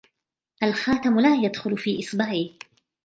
[0.63, 2.57] الخاتم لا يدخل في إصبعي.